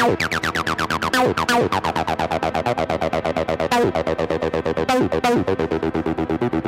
Thank 0.00 0.22
you. 6.54 6.59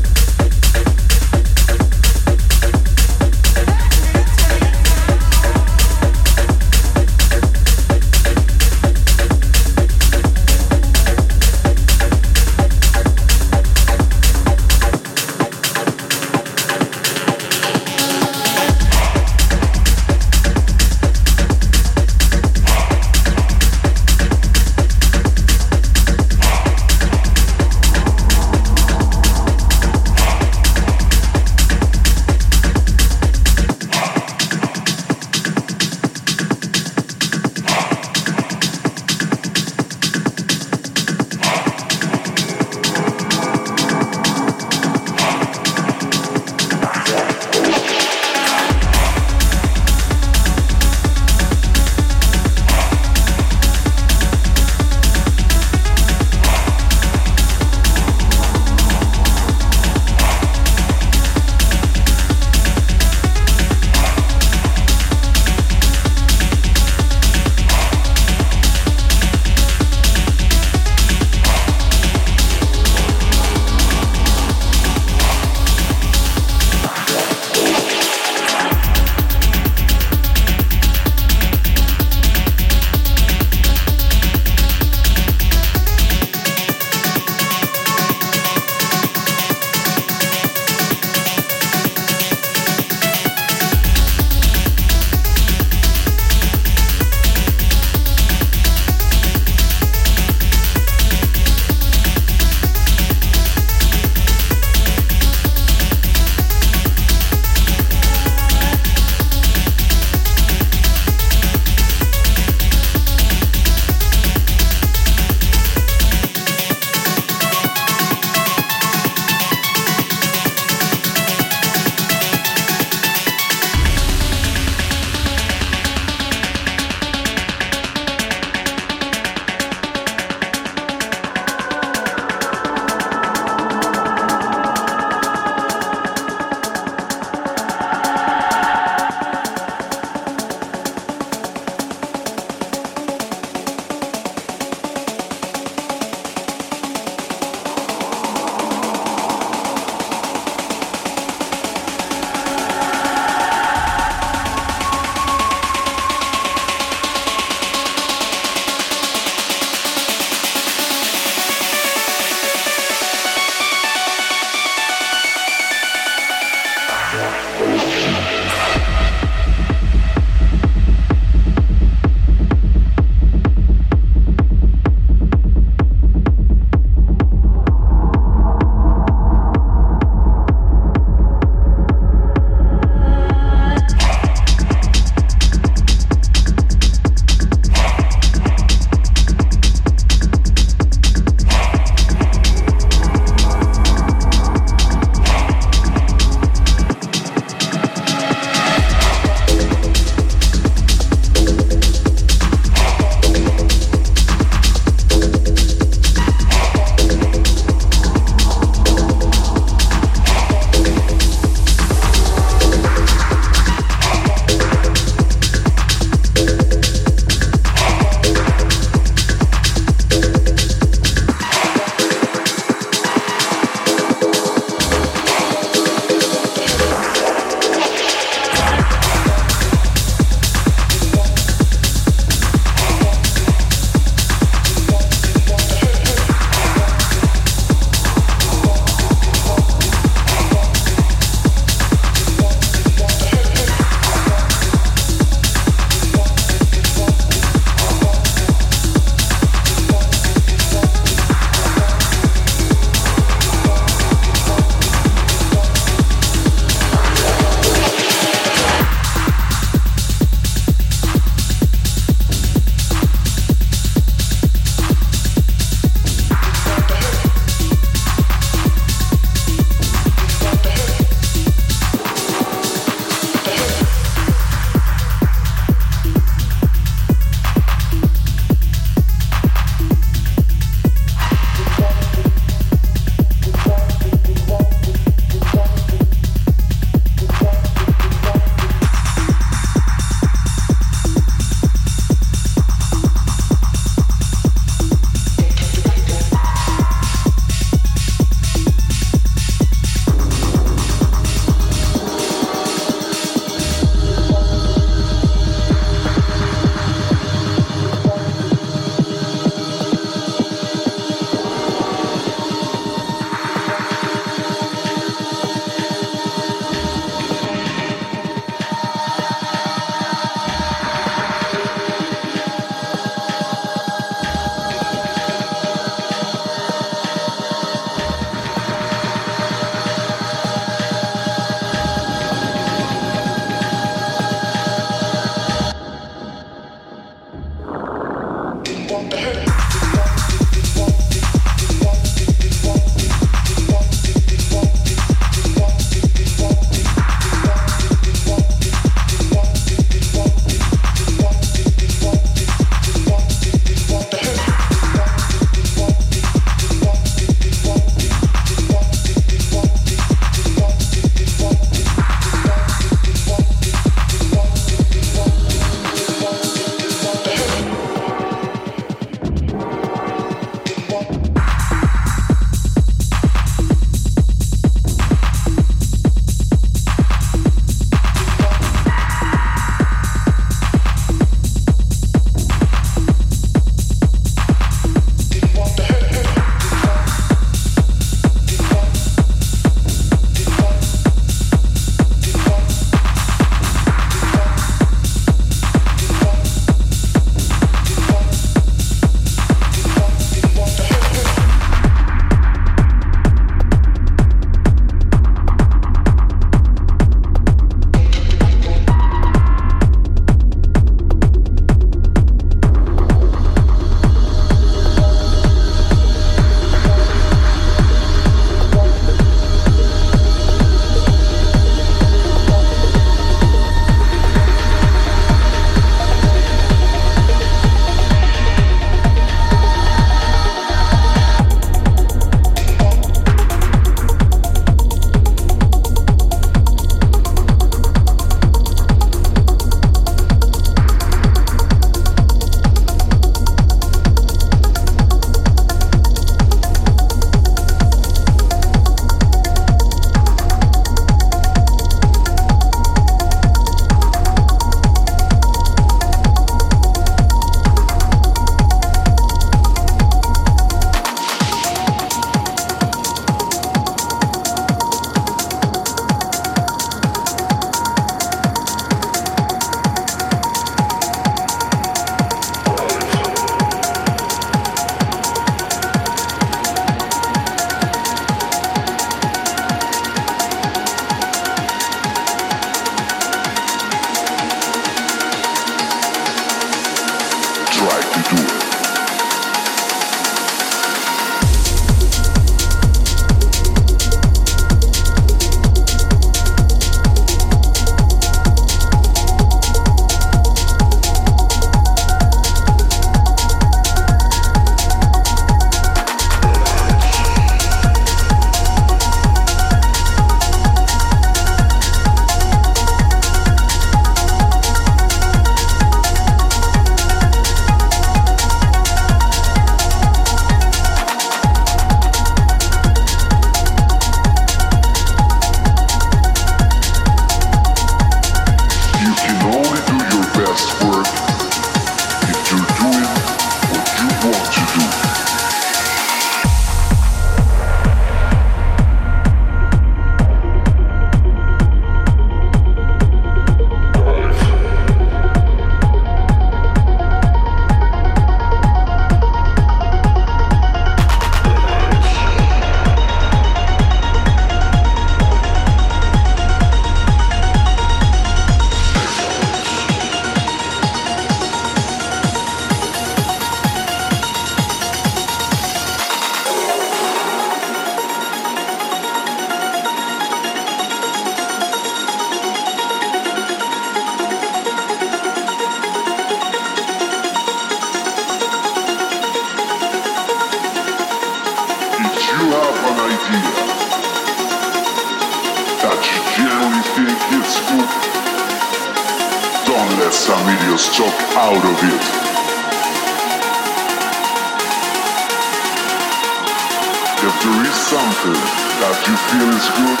Is 599.54 599.68
good, 599.70 600.00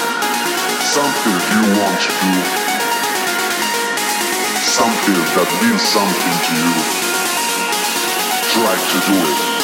something 0.82 1.36
you 1.52 1.62
want 1.80 2.00
to 2.00 2.12
do, 2.20 2.34
something 4.60 5.20
that 5.34 5.48
means 5.62 5.82
something 5.82 6.36
to 6.46 6.52
you, 6.64 6.74
try 8.52 8.74
to 8.76 9.12
do 9.12 9.52
it. 9.52 9.57